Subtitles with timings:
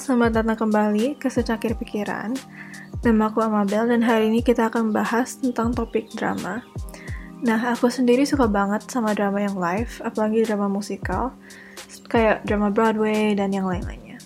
[0.00, 2.32] selamat datang kembali ke Secakir Pikiran.
[3.04, 6.64] Nama aku Amabel dan hari ini kita akan membahas tentang topik drama.
[7.44, 11.36] Nah, aku sendiri suka banget sama drama yang live, apalagi drama musikal,
[12.08, 14.16] kayak drama Broadway dan yang lain-lainnya.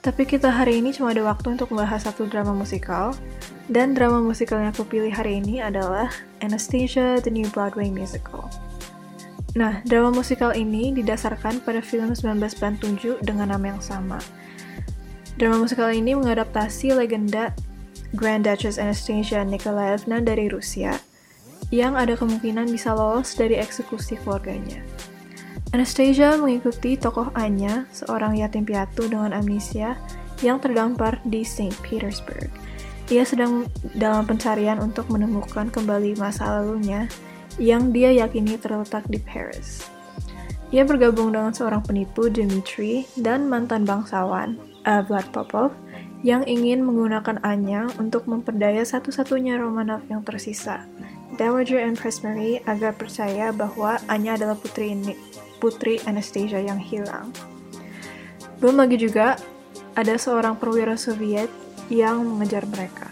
[0.00, 3.12] Tapi kita hari ini cuma ada waktu untuk membahas satu drama musikal,
[3.68, 6.08] dan drama musikal yang aku pilih hari ini adalah
[6.40, 8.48] Anastasia, The New Broadway Musical.
[9.52, 14.16] Nah, drama musikal ini didasarkan pada film 1997 dengan nama yang sama.
[15.38, 17.54] Drama musikal ini mengadaptasi legenda
[18.18, 20.98] Grand Duchess Anastasia Nikolaevna dari Rusia
[21.70, 24.82] yang ada kemungkinan bisa lolos dari eksekusi keluarganya.
[25.70, 29.94] Anastasia mengikuti tokoh Anya, seorang yatim piatu dengan amnesia
[30.42, 31.70] yang terdampar di St.
[31.86, 32.50] Petersburg.
[33.06, 37.06] Ia sedang dalam pencarian untuk menemukan kembali masa lalunya
[37.62, 39.86] yang dia yakini terletak di Paris.
[40.74, 44.58] Ia bergabung dengan seorang penipu, Dmitri, dan mantan bangsawan,
[44.88, 45.76] uh, Vlad Popov,
[46.24, 50.88] yang ingin menggunakan Anya untuk memperdaya satu-satunya Romanov yang tersisa,
[51.36, 55.14] Dowager Empress Marie, agar percaya bahwa Anya adalah putri ini,
[55.60, 57.30] putri Anastasia yang hilang.
[58.58, 59.38] Belum lagi juga,
[59.94, 61.52] ada seorang perwira Soviet
[61.86, 63.06] yang mengejar mereka.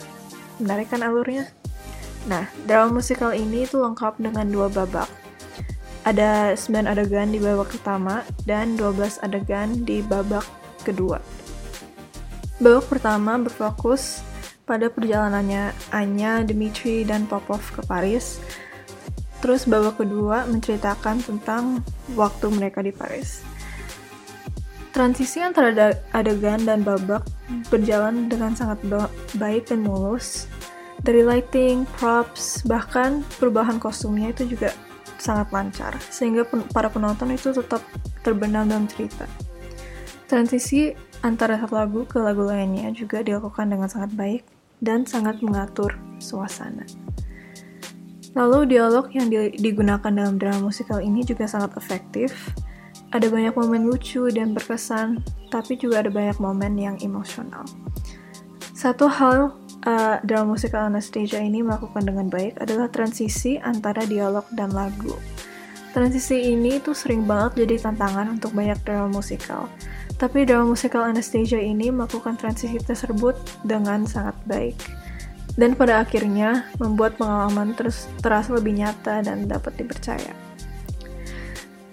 [0.58, 1.46] Menarik kan alurnya?
[2.26, 5.06] Nah, drama musikal ini itu lengkap dengan dua babak.
[6.06, 10.46] Ada 9 adegan di babak pertama dan 12 adegan di babak
[10.86, 11.18] kedua.
[12.56, 14.24] Babak pertama berfokus
[14.64, 18.40] pada perjalanannya Anya, Dmitri, dan Popov ke Paris.
[19.44, 21.84] Terus babak kedua menceritakan tentang
[22.16, 23.44] waktu mereka di Paris.
[24.96, 27.28] Transisi antara adegan dan babak
[27.68, 28.80] berjalan dengan sangat
[29.36, 30.48] baik dan mulus
[31.04, 34.72] dari lighting, props, bahkan perubahan kostumnya itu juga
[35.20, 37.84] sangat lancar, sehingga para penonton itu tetap
[38.24, 39.28] terbenam dalam cerita.
[40.26, 40.96] Transisi
[41.26, 44.42] antara satu lagu ke lagu lainnya juga dilakukan dengan sangat baik
[44.78, 46.86] dan sangat mengatur suasana.
[48.38, 52.54] Lalu dialog yang di digunakan dalam drama musikal ini juga sangat efektif.
[53.10, 57.64] Ada banyak momen lucu dan berkesan, tapi juga ada banyak momen yang emosional.
[58.76, 59.56] Satu hal
[59.88, 65.16] uh, drama musikal Anastasia ini melakukan dengan baik adalah transisi antara dialog dan lagu.
[65.96, 69.64] Transisi ini tuh sering banget jadi tantangan untuk banyak drama musikal.
[70.16, 73.36] Tapi drama musikal Anastasia ini melakukan transisi tersebut
[73.68, 74.76] dengan sangat baik.
[75.56, 80.32] Dan pada akhirnya membuat pengalaman terus terasa lebih nyata dan dapat dipercaya.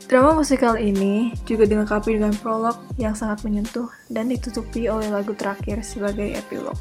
[0.08, 5.80] Drama musikal ini juga dilengkapi dengan prolog yang sangat menyentuh dan ditutupi oleh lagu terakhir
[5.84, 6.76] sebagai epilog.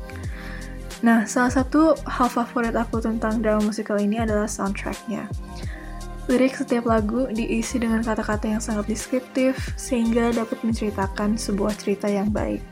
[1.03, 5.26] Nah, salah satu hal favorit aku tentang drama musikal ini adalah soundtracknya.
[6.31, 12.31] Lirik setiap lagu diisi dengan kata-kata yang sangat deskriptif, sehingga dapat menceritakan sebuah cerita yang
[12.31, 12.62] baik.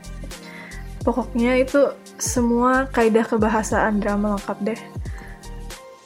[1.03, 1.91] Pokoknya itu
[2.21, 4.81] semua kaidah kebahasaan drama lengkap deh.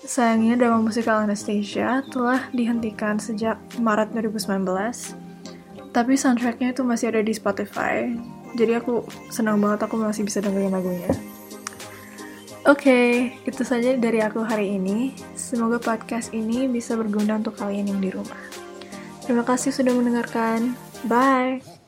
[0.05, 4.63] Sayangnya drama musikal Anastasia telah dihentikan sejak Maret 2019,
[5.91, 8.09] tapi soundtracknya itu masih ada di Spotify.
[8.55, 11.11] Jadi aku senang banget aku masih bisa dengerin lagunya.
[12.65, 13.09] Oke, okay,
[13.45, 15.13] itu saja dari aku hari ini.
[15.37, 18.41] Semoga podcast ini bisa berguna untuk kalian yang di rumah.
[19.21, 20.73] Terima kasih sudah mendengarkan.
[21.05, 21.84] Bye.